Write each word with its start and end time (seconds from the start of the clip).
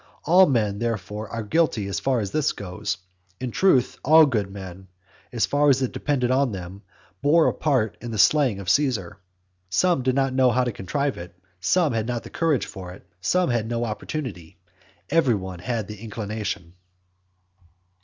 All 0.23 0.47
men, 0.47 0.79
therefore, 0.79 1.29
are 1.29 1.43
guilty 1.43 1.85
as 1.85 1.99
far 1.99 2.21
as 2.21 2.31
this 2.31 2.53
goes. 2.53 2.97
In 3.39 3.51
truth, 3.51 3.99
all 4.03 4.25
good 4.25 4.49
men, 4.49 4.87
as 5.31 5.45
far 5.45 5.69
as 5.69 5.83
it 5.83 5.91
depended 5.91 6.31
on 6.31 6.51
them, 6.53 6.81
bore 7.21 7.45
a 7.45 7.53
part 7.53 7.97
in 8.01 8.09
the 8.09 8.17
slaying 8.17 8.57
of 8.59 8.67
Caesar. 8.67 9.19
Some 9.69 10.01
did 10.01 10.15
not 10.15 10.33
know 10.33 10.49
how 10.49 10.63
to 10.63 10.71
contrive 10.71 11.19
it, 11.19 11.35
some 11.59 11.93
had 11.93 12.07
not 12.07 12.23
courage 12.33 12.65
for 12.65 12.91
it, 12.93 13.05
some 13.21 13.51
had 13.51 13.69
no 13.69 13.85
opportunity, 13.85 14.57
every 15.11 15.35
one 15.35 15.59
had 15.59 15.87
the 15.87 15.97
inclination. 15.97 16.73